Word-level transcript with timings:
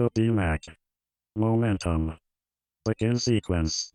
ODMAC. 0.00 0.74
Momentum. 1.36 2.16
Begin 2.84 3.18
sequence. 3.18 3.92